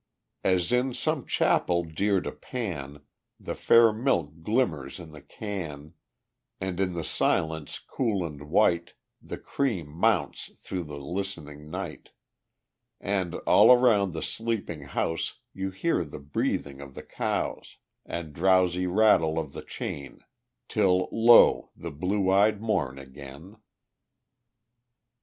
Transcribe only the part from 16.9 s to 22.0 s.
the cows, And drowsy rattle of the chain, Till lo! the